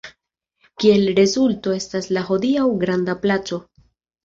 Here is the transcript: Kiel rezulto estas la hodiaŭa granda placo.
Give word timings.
Kiel 0.83 1.05
rezulto 1.19 1.77
estas 1.81 2.11
la 2.19 2.25
hodiaŭa 2.31 2.73
granda 2.87 3.19
placo. 3.29 3.63